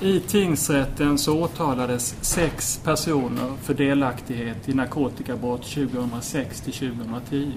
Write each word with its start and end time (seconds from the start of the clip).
I 0.00 0.20
tingsrätten 0.20 1.18
så 1.18 1.42
åtalades 1.42 2.14
sex 2.20 2.80
personer 2.84 3.56
för 3.62 3.74
delaktighet 3.74 4.68
i 4.68 4.74
narkotikabrott 4.74 5.62
2006 5.62 6.60
till 6.60 6.72
2010. 6.72 7.52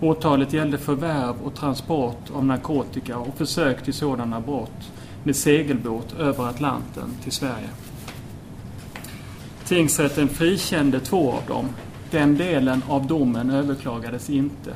Åtalet 0.00 0.52
gällde 0.52 0.78
förvärv 0.78 1.34
och 1.44 1.54
transport 1.54 2.30
av 2.34 2.44
narkotika 2.44 3.18
och 3.18 3.36
försök 3.38 3.84
till 3.84 3.94
sådana 3.94 4.40
brott 4.40 4.92
med 5.24 5.36
segelbåt 5.36 6.14
över 6.18 6.48
Atlanten 6.48 7.10
till 7.22 7.32
Sverige. 7.32 7.68
Tingsrätten 9.64 10.28
frikände 10.28 11.00
två 11.00 11.32
av 11.32 11.42
dem. 11.48 11.68
Den 12.10 12.36
delen 12.36 12.82
av 12.88 13.06
domen 13.06 13.50
överklagades 13.50 14.30
inte. 14.30 14.74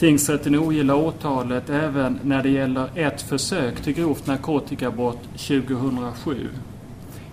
Tingsrätten 0.00 0.54
ogillar 0.54 0.94
åtalet 0.94 1.70
även 1.70 2.18
när 2.22 2.42
det 2.42 2.48
gäller 2.48 2.88
ett 2.94 3.22
försök 3.22 3.80
till 3.80 3.92
grovt 3.92 4.26
narkotikabrott 4.26 5.22
2007. 5.32 6.48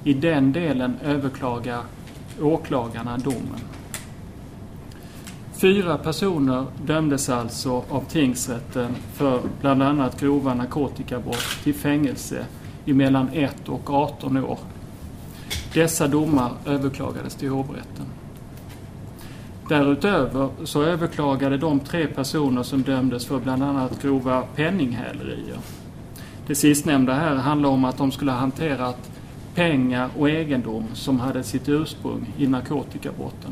I 0.04 0.14
den 0.14 0.52
delen 0.52 0.98
överklagar 1.04 1.82
åklagarna 2.42 3.18
domen. 3.18 3.62
Fyra 5.54 5.98
personer 5.98 6.66
dömdes 6.86 7.30
alltså 7.30 7.84
av 7.90 8.04
tingsrätten 8.10 8.96
för 9.14 9.42
bland 9.62 9.84
annat 9.84 10.20
grova 10.20 10.54
narkotikabrott 10.54 11.64
till 11.64 11.76
fängelse 11.76 12.46
i 12.86 12.94
mellan 12.94 13.30
1 13.34 13.70
och 13.70 13.90
18 13.90 14.38
år. 14.38 14.60
Dessa 15.74 16.08
domar 16.08 16.52
överklagades 16.66 17.36
till 17.36 17.50
hovrätten. 17.50 18.06
Därutöver 19.70 20.50
så 20.64 20.84
överklagade 20.84 21.58
de 21.58 21.80
tre 21.80 22.08
personer 22.08 22.64
som 22.64 22.82
dömdes 22.82 23.26
för 23.26 23.40
bland 23.40 23.64
annat 23.64 24.02
grova 24.02 24.44
penninghälerier. 24.56 25.58
Det 26.48 26.56
sistnämnda 26.56 27.14
här 27.14 27.36
handlar 27.36 27.70
om 27.70 27.86
att 27.86 27.98
de 27.98 28.12
skulle 28.12 28.32
ha 28.32 28.40
hanterat 28.40 29.12
pengar 29.56 30.10
och 30.18 30.30
egendom 30.30 30.84
som 30.94 31.20
hade 31.20 31.44
sitt 31.44 31.70
ursprung 31.70 32.34
i 32.38 32.48
narkotikabrotten. 32.48 33.52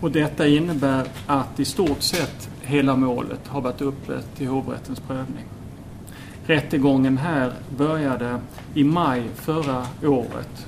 Och 0.00 0.10
detta 0.10 0.46
innebär 0.46 1.06
att 1.26 1.60
i 1.60 1.64
stort 1.64 2.02
sett 2.02 2.50
hela 2.62 2.96
målet 2.96 3.48
har 3.48 3.60
varit 3.60 3.80
uppe 3.80 4.20
till 4.36 4.46
hovrättens 4.46 5.00
prövning. 5.00 5.44
Rättegången 6.46 7.18
här 7.18 7.52
började 7.76 8.38
i 8.74 8.84
maj 8.84 9.22
förra 9.34 9.86
året 10.02 10.66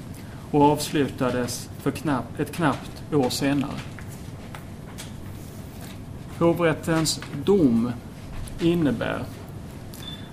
och 0.50 0.62
avslutades 0.62 1.70
för 1.82 1.90
knapp, 1.90 2.40
ett 2.40 2.52
knappt 2.52 3.02
år 3.12 3.30
senare. 3.30 3.78
Hovrättens 6.38 7.20
dom 7.44 7.92
innebär 8.60 9.22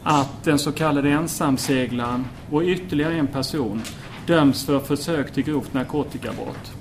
att 0.03 0.43
den 0.43 0.59
så 0.59 0.71
kallade 0.71 1.09
ensamseglaren 1.09 2.25
och 2.52 2.61
ytterligare 2.61 3.13
en 3.13 3.27
person 3.27 3.81
döms 4.27 4.66
för 4.66 4.80
försök 4.80 5.33
till 5.33 5.43
grovt 5.43 5.73
narkotikabrott. 5.73 6.71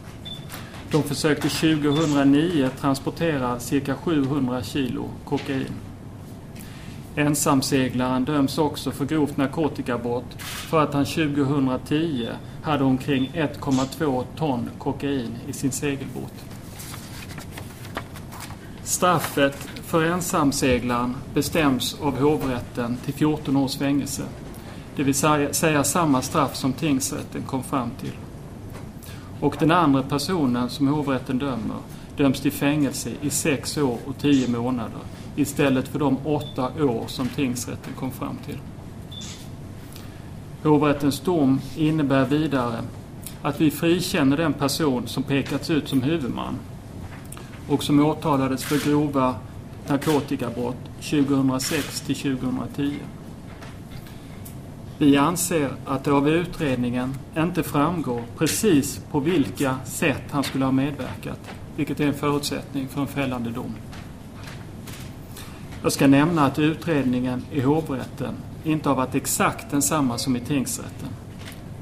De 0.91 1.03
försökte 1.03 1.49
2009 1.49 2.71
transportera 2.81 3.61
cirka 3.61 3.95
700 3.95 4.63
kilo 4.63 5.09
kokain. 5.25 5.73
Ensamseglaren 7.17 8.25
döms 8.25 8.59
också 8.59 8.91
för 8.91 9.05
grovt 9.05 9.37
narkotikabrott 9.37 10.43
för 10.43 10.83
att 10.83 10.95
han 10.95 11.05
2010 11.05 12.29
hade 12.63 12.85
omkring 12.85 13.31
1,2 13.35 14.25
ton 14.37 14.71
kokain 14.79 15.37
i 15.49 15.53
sin 15.53 15.73
segelbåt. 15.73 16.45
Straffet 18.83 19.57
för 19.85 20.05
ensamseglaren 20.05 21.17
bestäms 21.35 21.97
av 22.01 22.21
hovrätten 22.21 22.97
till 23.05 23.15
14 23.15 23.57
års 23.57 23.77
fängelse. 23.77 24.23
Det 24.97 25.03
vill 25.03 25.15
säga 25.55 25.85
samma 25.85 26.23
straff 26.23 26.57
som 26.57 26.73
tingsrätten 26.73 27.43
kom 27.43 27.63
fram 27.63 27.91
till. 28.01 28.13
Och 29.41 29.57
den 29.59 29.71
andra 29.71 30.03
personen 30.03 30.71
som 30.71 30.89
hovrätten 30.89 31.39
dömer 31.39 31.77
döms 32.17 32.41
till 32.41 32.53
fängelse 32.53 33.11
i 33.21 33.31
6 33.31 33.79
år 33.79 33.99
och 34.07 34.19
10 34.19 34.49
månader 34.49 35.01
istället 35.37 35.89
för 35.89 35.99
de 35.99 36.19
åtta 36.25 36.71
år 36.85 37.05
som 37.07 37.29
tingsrätten 37.29 37.93
kom 37.99 38.11
fram 38.11 38.37
till. 38.47 38.59
Hovrättens 40.63 41.21
dom 41.21 41.61
innebär 41.77 42.25
vidare 42.25 42.81
att 43.43 43.61
vi 43.61 43.71
frikänner 43.71 44.37
den 44.37 44.53
person 44.53 45.07
som 45.07 45.23
pekats 45.23 45.71
ut 45.71 45.89
som 45.89 46.03
huvudman 46.03 46.59
och 47.69 47.83
som 47.83 48.01
åtalades 48.01 48.65
för 48.65 48.91
grova 48.91 49.35
narkotikabrott 49.89 50.77
2006 51.01 52.01
till 52.01 52.17
2010. 52.17 52.93
Vi 54.99 55.17
anser 55.17 55.71
att 55.85 56.05
det 56.05 56.13
av 56.13 56.29
utredningen 56.29 57.15
inte 57.37 57.63
framgår 57.63 58.23
precis 58.39 59.01
på 59.11 59.21
vilka 59.21 59.77
sätt 59.85 60.23
han 60.31 60.45
skulle 60.45 60.65
ha 60.65 60.73
medverkat, 60.73 61.41
vilket 61.77 62.01
är 62.01 62.07
en 62.07 62.15
förutsättning 62.15 62.89
för 62.89 63.01
en 63.01 63.07
fällande 63.07 63.51
dom. 63.51 63.75
Jag 65.85 65.93
ska 65.93 66.07
nämna 66.07 66.47
att 66.47 66.59
utredningen 66.59 67.43
i 67.53 67.61
hovrätten 67.61 68.35
inte 68.65 68.89
har 68.89 68.97
varit 68.97 69.15
exakt 69.15 69.71
densamma 69.71 70.19
som 70.19 70.37
i 70.37 70.41
tingsrätten. 70.41 71.09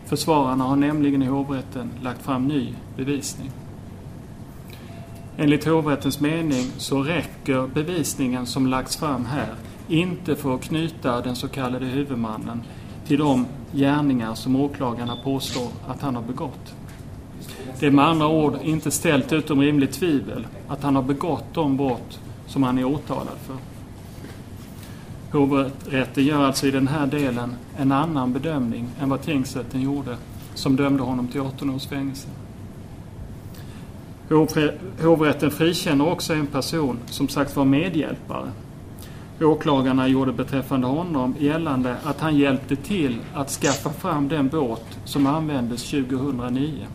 Försvararna 0.07 0.65
har 0.65 0.77
nämligen 0.77 1.23
i 1.23 1.27
hovrätten 1.27 1.91
lagt 2.03 2.23
fram 2.23 2.49
ny 2.49 2.75
bevisning. 2.97 3.51
Enligt 5.37 5.65
hovrättens 5.65 6.21
mening 6.21 6.65
så 6.77 7.03
räcker 7.03 7.67
bevisningen 7.75 8.47
som 8.47 8.67
lagts 8.67 8.97
fram 8.97 9.25
här 9.25 9.55
inte 9.89 10.37
för 10.37 10.55
att 10.55 10.63
knyta 10.63 11.21
den 11.21 11.37
så 11.37 11.49
kallade 11.49 11.87
huvudmannen 11.87 12.63
till 13.07 13.19
de 13.19 13.47
gärningar 13.73 14.35
som 14.35 14.57
åklagarna 14.57 15.17
påstår 15.25 15.69
att 15.89 16.03
han 16.03 16.17
har 16.17 16.23
begått. 16.23 16.75
Det 17.81 17.87
är 17.87 17.91
med 17.91 18.07
andra 18.07 18.29
ord 18.29 18.59
inte 18.63 18.91
ställt 18.91 19.33
utom 19.33 19.61
rimligt 19.61 19.93
tvivel 19.93 20.47
att 20.69 20.83
han 20.83 20.97
har 20.97 21.03
begått 21.03 21.55
de 21.55 21.77
brott 21.77 22.21
som 22.47 22.63
han 22.63 22.79
är 22.79 22.85
åtalad 22.85 23.39
för. 23.47 23.72
Hovrätten 25.33 26.25
gör 26.25 26.45
alltså 26.45 26.67
i 26.67 26.71
den 26.71 26.89
här 26.89 27.07
delen 27.07 27.57
en 27.77 27.93
annan 27.93 28.33
bedömning 28.33 28.89
än 29.01 29.09
vad 29.09 29.23
tingsrätten 29.23 29.81
gjorde 29.81 30.17
som 30.55 30.77
dömde 30.77 31.03
honom 31.03 31.29
till 31.29 31.41
18 31.41 31.71
års 31.71 31.87
fängelse. 31.87 32.29
Hovrätten 35.03 35.51
frikänner 35.51 36.09
också 36.13 36.35
en 36.35 36.47
person 36.47 36.99
som 37.07 37.29
sagt 37.29 37.57
var 37.57 37.65
medhjälpare. 37.65 38.51
Åklagarna 39.41 40.09
gjorde 40.09 40.33
beträffande 40.33 40.87
honom 40.87 41.35
gällande 41.39 41.97
att 42.05 42.21
han 42.21 42.37
hjälpte 42.37 42.77
till 42.77 43.19
att 43.35 43.51
skaffa 43.51 43.91
fram 43.91 44.29
den 44.29 44.49
båt 44.49 44.99
som 45.05 45.27
användes 45.27 45.91
2009. 45.91 46.87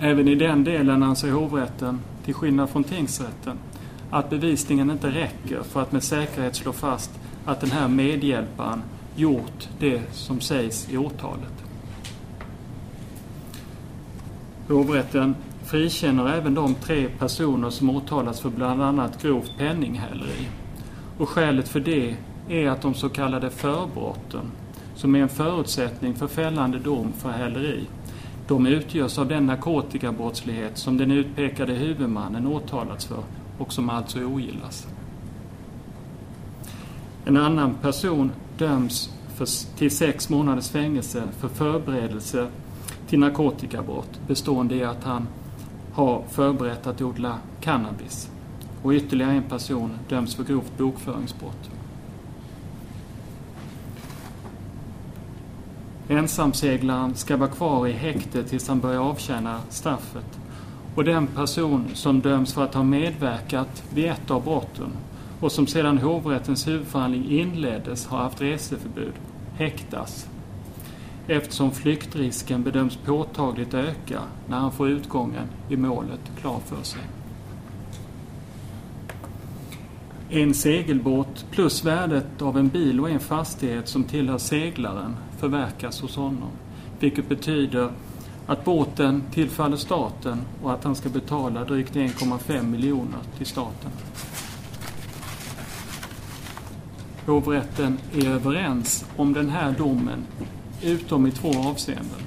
Även 0.00 0.28
i 0.28 0.34
den 0.34 0.64
delen 0.64 1.02
anser 1.02 1.30
hovrätten, 1.30 2.00
till 2.24 2.34
skillnad 2.34 2.70
från 2.70 2.84
tingsrätten, 2.84 3.58
att 4.14 4.30
bevisningen 4.30 4.90
inte 4.90 5.10
räcker 5.10 5.62
för 5.62 5.82
att 5.82 5.92
med 5.92 6.02
säkerhet 6.02 6.56
slå 6.56 6.72
fast 6.72 7.10
att 7.44 7.60
den 7.60 7.70
här 7.70 7.88
medhjälparen 7.88 8.82
gjort 9.16 9.68
det 9.78 10.02
som 10.12 10.40
sägs 10.40 10.90
i 10.90 10.96
åtalet. 10.96 11.64
Hovrätten 14.68 15.36
frikänner 15.64 16.32
även 16.32 16.54
de 16.54 16.74
tre 16.74 17.08
personer 17.18 17.70
som 17.70 17.90
åtalas 17.90 18.40
för 18.40 18.50
bland 18.50 18.82
annat 18.82 19.22
grovt 19.22 19.52
penninghäleri. 19.58 20.48
Och 21.18 21.28
skälet 21.28 21.68
för 21.68 21.80
det 21.80 22.16
är 22.48 22.68
att 22.68 22.82
de 22.82 22.94
så 22.94 23.08
kallade 23.08 23.50
förbrotten, 23.50 24.50
som 24.94 25.14
är 25.14 25.20
en 25.20 25.28
förutsättning 25.28 26.14
för 26.14 26.26
fällande 26.26 26.78
dom 26.78 27.12
för 27.18 27.30
häleri, 27.30 27.84
de 28.48 28.66
utgörs 28.66 29.18
av 29.18 29.28
den 29.28 29.46
narkotikabrottslighet 29.46 30.78
som 30.78 30.96
den 30.98 31.10
utpekade 31.10 31.72
huvudmannen 31.72 32.46
åtalats 32.46 33.04
för 33.06 33.22
och 33.58 33.72
som 33.72 33.90
alltså 33.90 34.24
ogillas. 34.24 34.86
En 37.24 37.36
annan 37.36 37.74
person 37.74 38.32
döms 38.58 39.10
för, 39.34 39.76
till 39.78 39.96
sex 39.96 40.28
månaders 40.28 40.68
fängelse 40.68 41.22
för 41.38 41.48
förberedelse 41.48 42.48
till 43.08 43.18
narkotikabrott 43.18 44.20
bestående 44.26 44.74
i 44.74 44.84
att 44.84 45.04
han 45.04 45.26
har 45.92 46.22
förberett 46.30 46.86
att 46.86 47.00
odla 47.00 47.38
cannabis. 47.60 48.30
Och 48.82 48.92
ytterligare 48.92 49.32
en 49.32 49.42
person 49.42 49.90
döms 50.08 50.34
för 50.34 50.44
grovt 50.44 50.78
bokföringsbrott. 50.78 51.70
Ensamseglaren 56.08 57.14
ska 57.14 57.36
vara 57.36 57.50
kvar 57.50 57.86
i 57.86 57.92
häktet 57.92 58.48
tills 58.48 58.68
han 58.68 58.80
börjar 58.80 59.00
avtjäna 59.00 59.60
straffet 59.68 60.38
och 60.94 61.04
den 61.04 61.26
person 61.26 61.88
som 61.94 62.20
döms 62.20 62.54
för 62.54 62.64
att 62.64 62.74
ha 62.74 62.82
medverkat 62.82 63.82
vid 63.94 64.04
ett 64.04 64.30
av 64.30 64.44
brotten 64.44 64.90
och 65.40 65.52
som 65.52 65.66
sedan 65.66 65.98
hovrättens 65.98 66.68
huvudförhandling 66.68 67.30
inleddes 67.30 68.06
har 68.06 68.18
haft 68.18 68.40
reseförbud 68.40 69.14
häktas 69.56 70.28
eftersom 71.26 71.70
flyktrisken 71.70 72.62
bedöms 72.62 72.96
påtagligt 72.96 73.74
öka 73.74 74.20
när 74.48 74.58
han 74.58 74.72
får 74.72 74.88
utgången 74.88 75.46
i 75.68 75.76
målet 75.76 76.20
klar 76.40 76.58
för 76.66 76.82
sig. 76.82 77.02
en 80.30 80.54
segelbåt 80.54 81.46
plus 81.50 81.84
värdet 81.84 82.42
av 82.42 82.58
en 82.58 82.68
bil 82.68 83.00
och 83.00 83.10
en 83.10 83.20
fastighet 83.20 83.88
som 83.88 84.04
tillhör 84.04 84.38
seglaren 84.38 85.16
förverkas 85.38 86.00
hos 86.00 86.16
honom. 86.16 86.50
Vilket 87.00 87.28
betyder 87.28 87.90
att 88.46 88.64
båten 88.64 89.22
tillfaller 89.32 89.76
staten 89.76 90.40
och 90.62 90.72
att 90.72 90.84
han 90.84 90.96
ska 90.96 91.08
betala 91.08 91.64
drygt 91.64 91.94
1,5 91.94 92.62
miljoner 92.62 93.18
till 93.36 93.46
staten. 93.46 93.90
Hovrätten 97.26 97.98
är 98.14 98.28
överens 98.28 99.04
om 99.16 99.32
den 99.32 99.48
här 99.48 99.74
domen 99.78 100.26
utom 100.82 101.26
i 101.26 101.30
två 101.30 101.48
avseenden. 101.48 102.20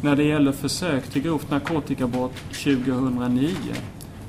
När 0.00 0.16
det 0.16 0.24
gäller 0.24 0.52
försök 0.52 1.10
till 1.10 1.22
grovt 1.22 1.50
narkotikabrott 1.50 2.36
2009 2.50 3.50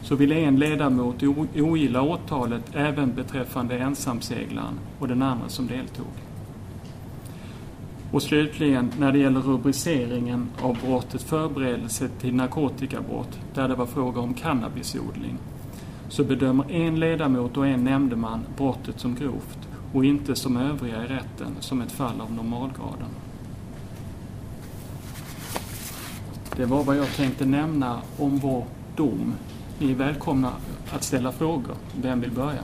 så 0.04 0.16
ville 0.16 0.36
en 0.36 0.60
ledamot 0.60 1.24
ogilla 1.56 2.02
åtalet 2.02 2.64
även 2.74 3.16
beträffande 3.16 3.78
ensamseglaren 3.78 4.80
och 5.00 5.08
den 5.08 5.22
andra 5.22 5.50
som 5.50 5.68
deltog. 5.68 6.27
Och 8.12 8.24
slutligen 8.24 8.92
när 9.00 9.12
det 9.12 9.20
gäller 9.20 9.40
rubriceringen 9.40 10.50
av 10.62 10.78
brottet 10.86 11.24
förberedelse 11.24 12.10
till 12.22 12.36
narkotikabrott 12.36 13.40
där 13.54 13.68
det 13.68 13.76
var 13.76 13.86
fråga 13.86 14.22
om 14.22 14.34
cannabisodling 14.34 15.38
så 16.10 16.24
bedömer 16.24 16.72
en 16.72 17.00
ledamot 17.00 17.58
och 17.58 17.68
en 17.68 17.84
nämndeman 17.84 18.40
brottet 18.58 19.00
som 19.00 19.16
grovt 19.16 19.68
och 19.94 20.06
inte 20.06 20.36
som 20.36 20.58
övriga 20.58 21.04
i 21.04 21.08
rätten 21.08 21.56
som 21.60 21.82
ett 21.82 21.92
fall 21.92 22.22
av 22.22 22.32
normalgraden. 22.32 23.10
Det 26.56 26.66
var 26.66 26.84
vad 26.84 26.98
jag 26.98 27.08
tänkte 27.16 27.46
nämna 27.46 28.02
om 28.18 28.38
vår 28.38 28.66
dom. 28.96 29.34
Ni 29.80 29.92
är 29.92 29.96
välkomna 29.96 30.52
att 30.92 31.04
ställa 31.04 31.32
frågor. 31.32 31.76
Vem 32.02 32.22
vill 32.22 32.32
börja? 32.32 32.64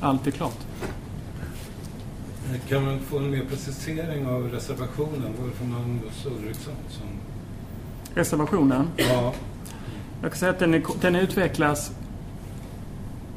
Allt 0.00 0.26
är 0.26 0.30
klart. 0.30 0.58
Kan 2.68 2.84
man 2.84 2.98
få 2.98 3.18
en 3.18 3.30
mer 3.30 3.44
precisering 3.44 4.26
av 4.26 4.50
reservationen? 4.50 5.22
Det 5.22 5.56
från 5.58 5.70
Magnus 5.70 6.26
Ulriksson? 6.26 6.74
Som... 6.88 7.06
Reservationen? 8.14 8.88
Ja. 8.96 9.34
Jag 10.22 10.30
kan 10.30 10.38
säga 10.38 10.50
att 10.50 10.58
den, 10.58 10.74
är, 10.74 10.82
den 11.00 11.16
utvecklas 11.16 11.92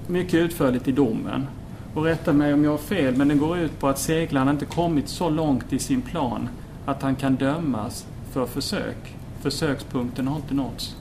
mycket 0.08 0.34
utförligt 0.34 0.88
i 0.88 0.92
domen. 0.92 1.48
Och 1.94 2.04
rätta 2.04 2.34
mig 2.34 2.54
om 2.54 2.64
jag 2.64 2.72
har 2.72 2.78
fel, 2.78 3.18
men 3.18 3.28
den 3.28 3.38
går 3.38 3.58
ut 3.58 3.80
på 3.80 3.88
att 3.88 4.00
seglaren 4.00 4.50
inte 4.50 4.66
kommit 4.66 5.10
så 5.10 5.30
långt 5.30 5.74
i 5.74 5.80
sin 5.80 6.02
plan 6.02 6.50
att 6.86 7.02
han 7.02 7.16
kan 7.16 7.36
dömas 7.36 8.06
för 8.32 8.46
försök. 8.46 9.16
Försökspunkten 9.42 10.28
har 10.28 10.36
inte 10.36 10.54
nåtts. 10.54 10.96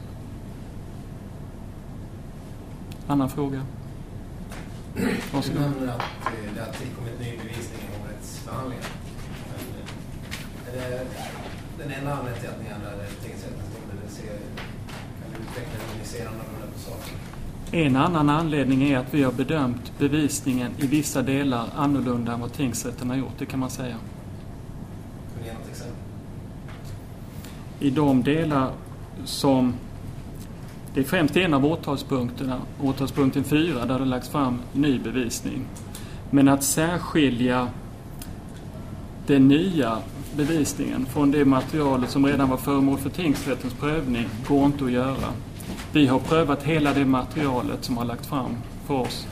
Annan 3.07 3.31
fråga? 3.31 3.63
Du 4.95 5.01
nämner 5.55 5.93
att 5.93 6.03
det 6.55 6.61
har 6.61 6.73
tillkommit 6.73 7.21
ny 7.21 7.31
bevisning 7.37 7.81
i 7.81 7.99
hovrättsförhandlingar. 7.99 8.85
Är 10.69 10.91
det 10.91 11.07
den 11.79 11.91
enda 11.91 12.15
anledningen 12.15 12.41
till 12.41 12.51
att 12.51 12.61
ni 12.63 12.67
ändrade 12.67 13.07
tingsrättens 13.25 13.69
dom? 13.73 13.83
Kan 15.23 15.31
du 15.33 15.39
utveckla 15.43 15.79
hur 15.89 15.99
ni 15.99 16.05
ser 16.05 16.27
annorlunda 16.27 16.67
på 16.75 16.79
saken? 16.79 17.19
En 17.73 17.97
annan 17.97 18.31
anledning 18.31 18.83
är 18.83 18.99
att 18.99 19.15
vi 19.15 19.23
har 19.23 19.33
bedömt 19.33 19.93
bevisningen 19.99 20.73
i 20.79 20.87
vissa 20.87 21.23
delar 21.23 21.69
annorlunda 21.77 22.33
än 22.33 22.41
vad 22.41 22.53
tingsrätten 22.53 23.11
har 23.11 23.17
gjort, 23.17 23.39
det 23.39 23.47
kan 23.47 23.61
man 23.61 23.71
säga. 23.71 23.97
Kan 23.97 25.43
du 25.43 25.47
ge 25.47 25.53
något 25.55 25.69
exempel? 25.71 25.97
I 27.81 27.91
de 27.91 28.23
delar 28.23 28.73
som 29.25 29.75
det 30.95 31.01
är 31.01 31.05
främst 31.05 31.37
en 31.37 31.55
av 31.55 31.67
åtalspunkterna, 31.67 32.61
åtalspunkten 32.83 33.45
4, 33.45 33.87
där 33.87 33.99
det 33.99 34.05
lagts 34.05 34.29
fram 34.29 34.63
ny 34.73 34.99
bevisning. 34.99 35.65
Men 36.31 36.49
att 36.49 36.63
särskilja 36.63 37.69
den 39.27 39.49
nya 39.49 39.99
bevisningen 40.37 41.07
från 41.07 41.31
det 41.31 41.45
materialet 41.45 42.11
som 42.11 42.27
redan 42.27 42.51
var 42.51 42.57
föremål 42.57 42.99
för 42.99 43.11
tingsrättens 43.11 43.75
prövning 43.75 44.29
går 44.49 44.67
inte 44.67 44.85
att 44.85 44.91
göra. 44.91 45.33
Vi 45.93 46.07
har 46.07 46.19
prövat 46.19 46.63
hela 46.63 46.95
det 46.95 47.05
materialet 47.05 47.85
som 47.85 47.97
har 47.97 48.05
lagts 48.05 48.29
fram 48.29 48.57
för 48.87 48.95
oss. 48.95 49.27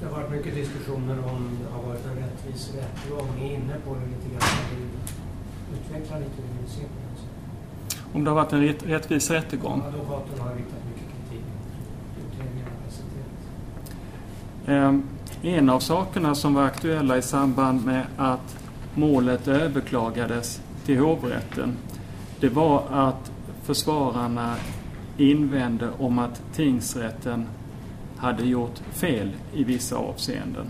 Det 0.00 0.06
har 0.06 0.12
varit 0.12 0.30
mycket 0.30 0.54
diskussioner 0.54 1.18
om 1.18 1.58
det 1.62 1.72
har 1.72 1.82
varit 1.82 2.06
en 2.06 2.16
rättvis 2.16 2.74
rättegång. 2.74 3.28
Ni 3.38 3.48
är 3.48 3.54
inne 3.54 3.74
på 3.84 3.94
det 3.94 4.06
lite 4.06 4.28
grann. 4.28 5.27
Utveckla 5.72 6.18
lite 6.18 6.42
hur 6.42 6.62
ni 6.62 6.68
ser 6.68 6.82
på 6.82 6.88
det. 6.88 8.18
Om 8.18 8.24
det 8.24 8.30
har 8.30 8.34
varit 8.34 8.52
en 8.52 8.60
rätt, 8.60 8.86
rättvis 8.86 9.30
rättegång? 9.30 9.82
Advokaten 9.86 10.40
har 10.40 10.54
riktat 10.54 10.78
mycket 10.88 11.08
kritik 11.08 11.44
mot 11.44 12.32
utredningen 12.32 12.66
har 12.66 12.84
presenterat. 12.84 13.28
Ehm, 14.66 15.02
en 15.42 15.70
av 15.70 15.80
sakerna 15.80 16.34
som 16.34 16.54
var 16.54 16.64
aktuella 16.64 17.18
i 17.18 17.22
samband 17.22 17.84
med 17.84 18.06
att 18.16 18.58
målet 18.94 19.48
överklagades 19.48 20.60
till 20.84 20.98
hovrätten, 20.98 21.76
det 22.40 22.48
var 22.48 22.82
att 22.90 23.32
försvararna 23.62 24.54
invände 25.16 25.88
om 25.98 26.18
att 26.18 26.42
tingsrätten 26.54 27.46
hade 28.16 28.44
gjort 28.44 28.78
fel 28.92 29.30
i 29.54 29.64
vissa 29.64 29.96
avseenden. 29.96 30.66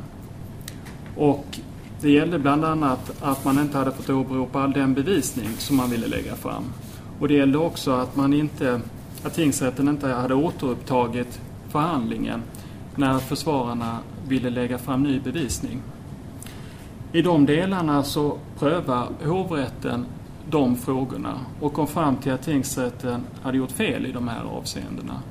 Och 1.17 1.58
det 2.01 2.11
gällde 2.11 2.39
bland 2.39 2.65
annat 2.65 3.23
att 3.23 3.45
man 3.45 3.59
inte 3.59 3.79
hade 3.79 3.93
fått 3.93 4.11
åberopa 4.11 4.63
all 4.63 4.73
den 4.73 4.95
bevisning 4.95 5.49
som 5.59 5.77
man 5.77 5.91
ville 5.91 6.07
lägga 6.07 6.35
fram. 6.37 6.65
Och 7.21 7.29
det 7.29 7.35
gällde 7.35 7.59
också 7.59 7.91
att, 7.91 8.17
man 8.17 8.33
inte, 8.33 8.81
att 9.25 9.35
tingsrätten 9.35 9.89
inte 9.89 10.09
hade 10.09 10.35
återupptagit 10.35 11.41
förhandlingen 11.69 12.43
när 12.97 13.19
försvararna 13.19 13.99
ville 14.29 14.51
lägga 14.51 14.79
fram 14.79 15.03
ny 15.03 15.21
bevisning. 15.21 15.83
I 17.13 17.23
de 17.23 17.47
delarna 17.47 18.05
så 18.05 18.39
prövar 18.59 19.09
hovrätten 19.25 20.07
de 20.51 20.77
frågorna 20.77 21.35
och 21.61 21.73
kom 21.73 21.87
fram 21.87 22.17
till 22.17 22.33
att 22.33 22.43
tingsrätten 22.43 23.21
hade 23.43 23.59
gjort 23.59 23.73
fel 23.73 24.07
i 24.07 24.13
de 24.13 24.29
här 24.29 24.43
avseendena. 24.45 25.23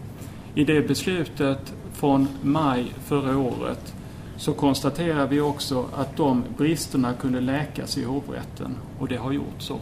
I 0.56 0.63
det 0.63 0.88
beslutet 0.88 1.74
från 1.94 2.28
maj 2.42 2.94
förra 3.06 3.38
året 3.38 3.94
så 4.38 4.54
konstaterar 4.54 5.28
vi 5.28 5.42
också 5.42 5.86
att 5.95 6.16
de 6.18 6.44
bristerna 6.57 7.13
kunde 7.13 7.42
läkas 7.42 7.98
i 7.98 8.04
hovrätten 8.04 8.75
och 9.00 9.07
det 9.07 9.18
har 9.18 9.31
gjort 9.31 9.62
så. 9.62 9.80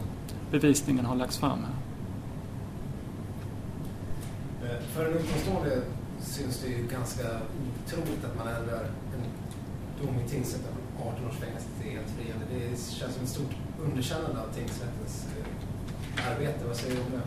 Bevisningen 0.50 1.04
har 1.04 1.16
lagts 1.16 1.38
fram 1.38 1.58
här. 1.58 1.74
Eh, 4.70 4.80
För 4.94 5.06
en 5.06 5.12
utomstående 5.12 5.82
syns 6.20 6.58
det 6.58 6.68
ju 6.68 6.86
ganska 6.92 7.22
otroligt 7.86 8.24
att 8.24 8.36
man 8.36 8.48
ändrar 8.48 8.84
en 9.14 9.22
dom 10.06 10.14
i 10.26 10.28
tingsrätten 10.28 10.68
från 10.98 11.08
18 11.08 11.26
års 11.26 11.36
fängelse 11.36 11.66
till 11.82 11.98
entfriande. 11.98 12.44
Det 12.54 12.80
känns 12.92 13.14
som 13.14 13.22
ett 13.22 13.28
stort 13.28 13.54
underkännande 13.84 14.40
av 14.40 14.46
tingsrättens 14.54 15.26
eh, 16.16 16.32
arbete. 16.32 16.58
Vad 16.66 16.76
säger 16.76 16.94
du 16.96 17.00
om 17.00 17.06
det? 17.12 17.22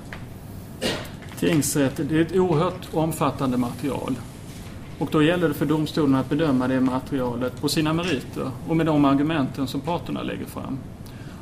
Tingsrätten, 1.39 2.07
det 2.07 2.17
är 2.17 2.21
ett 2.21 2.36
oerhört 2.36 2.89
omfattande 2.93 3.57
material. 3.57 4.15
Och 5.00 5.10
då 5.12 5.24
gäller 5.24 5.48
det 5.48 5.53
för 5.53 5.65
domstolen 5.65 6.15
att 6.15 6.29
bedöma 6.29 6.68
det 6.68 6.82
materialet 6.82 7.62
på 7.62 7.70
sina 7.70 7.94
meriter 7.94 8.51
och 8.68 8.77
med 8.77 8.86
de 8.86 9.06
argumenten 9.06 9.68
som 9.68 9.82
parterna 9.82 10.24
lägger 10.24 10.46
fram. 10.46 10.79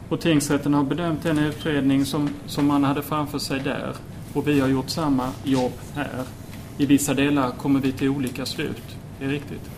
Och 0.09 0.21
tingsrätten 0.21 0.73
har 0.73 0.83
bedömt 0.83 1.23
den 1.23 1.39
utredning 1.39 2.05
som, 2.05 2.29
som 2.45 2.67
man 2.67 2.83
hade 2.83 3.01
framför 3.01 3.39
sig 3.39 3.59
där 3.59 3.93
och 4.33 4.47
vi 4.47 4.59
har 4.59 4.67
gjort 4.67 4.89
samma 4.89 5.29
jobb 5.43 5.71
här. 5.95 6.23
I 6.77 6.85
vissa 6.85 7.13
delar 7.13 7.51
kommer 7.51 7.79
vi 7.79 7.91
till 7.91 8.09
olika 8.09 8.45
slut. 8.45 8.83
Det 9.19 9.25
är 9.25 9.29
riktigt. 9.29 9.69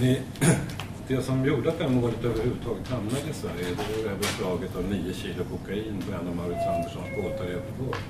Ni, 0.00 0.20
det 1.08 1.22
som 1.22 1.44
gjorde 1.44 1.68
att 1.68 1.78
det 1.78 1.84
här 1.84 1.90
målet 1.90 2.24
överhuvudtaget 2.24 2.88
hamnade 2.88 3.30
i 3.30 3.34
Sverige 3.34 3.64
det 3.68 3.76
var 3.76 4.02
det 4.02 4.08
här 4.08 4.16
beslaget 4.16 4.76
av 4.76 4.84
9 4.84 5.12
kilo 5.14 5.44
kokain 5.44 6.02
på 6.06 6.12
en 6.12 6.28
av 6.28 6.36
Maurits 6.36 6.66
Anderssons 6.66 7.06
båtar 7.16 7.44
i 7.44 7.52
Göteborg. 7.52 8.00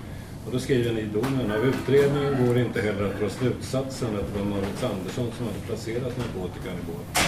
Och 0.46 0.52
då 0.52 0.58
skriver 0.58 0.92
ni 0.92 1.00
i 1.00 1.06
domen, 1.06 1.52
av 1.52 1.64
utredningen 1.64 2.46
går 2.46 2.58
inte 2.58 2.80
heller 2.82 3.04
att 3.04 3.20
dra 3.20 3.30
slutsatsen 3.30 4.08
att 4.08 4.32
det 4.32 4.38
var 4.38 4.46
Mauritz 4.46 4.84
Andersson 4.84 5.30
som 5.36 5.46
hade 5.46 5.58
placerat 5.66 6.18
narkotikan 6.18 6.72
i 6.72 6.86
båten. 6.86 7.24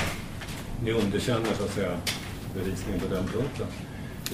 Ni 0.85 0.93
underkänner 0.93 1.55
så 1.59 1.65
att 1.65 1.75
säga 1.75 1.91
bevisningen 2.55 3.01
på 3.01 3.15
den 3.15 3.25
punkten. 3.25 3.67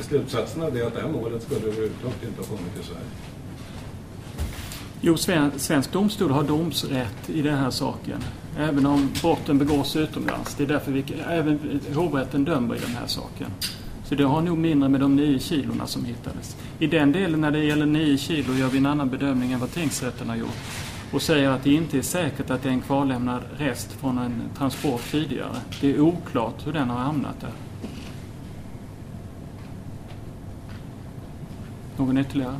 Slutsatsen 0.01 0.63
av 0.63 0.75
det 0.75 0.81
är 0.81 0.87
att 0.87 0.95
det 0.95 1.01
här 1.01 1.09
målet 1.09 1.43
skulle 1.43 1.61
överhuvudtaget 1.61 2.23
inte 2.23 2.41
ha 2.41 2.47
kommit 2.57 2.75
till 2.75 2.85
Sverige. 2.85 3.11
Jo, 5.01 5.17
svensk 5.57 5.93
domstol 5.93 6.31
har 6.31 6.43
domsrätt 6.43 7.31
i 7.31 7.43
den 7.43 7.59
här 7.59 7.71
saken. 7.71 8.25
Även 8.59 8.87
om 8.87 9.11
brotten 9.21 9.59
begås 9.59 9.97
utomlands. 9.97 10.55
Det 10.55 10.63
är 10.63 10.69
därför 10.69 10.93
vi, 10.93 11.05
även 11.29 11.81
hovrätten 11.95 12.45
dömer 12.45 12.77
i 12.77 12.79
den 12.79 12.95
här 13.01 13.07
saken. 13.07 13.51
Så 14.05 14.15
det 14.15 14.25
har 14.25 14.43
nog 14.43 14.59
mindre 14.59 14.89
med 14.89 15.01
de 15.01 15.17
nio 15.17 15.39
kilorna 15.39 15.87
som 15.87 16.05
hittades. 16.05 16.57
I 16.79 16.87
den 16.87 17.13
delen 17.13 17.41
när 17.41 17.51
det 17.51 17.65
gäller 17.65 17.87
nio 17.87 18.19
kilo 18.19 18.55
gör 18.55 18.69
vi 18.69 18.79
en 18.79 18.87
annan 18.87 19.11
bedömning 19.11 19.53
än 19.53 19.61
vad 19.61 19.71
tingsrätten 19.71 20.29
har 20.29 20.37
gjort 20.37 20.57
och 21.13 21.23
säger 21.23 21.51
att 21.51 21.65
det 21.65 21.73
inte 21.73 21.99
är 21.99 22.03
säkert 22.03 22.51
att 22.51 22.63
det 22.63 22.69
är 22.69 22.73
en 22.73 22.81
kvarlämnad 22.81 23.43
rest 23.57 23.93
från 23.93 24.19
en 24.19 24.43
transport 24.59 25.01
tidigare. 25.11 25.57
Det 25.81 25.91
är 25.91 26.01
oklart 26.01 26.67
hur 26.67 26.73
den 26.73 26.91
har 26.91 26.99
hamnat 26.99 27.41
där. 27.41 27.53
Någon 31.97 32.19
ytterligare? 32.19 32.57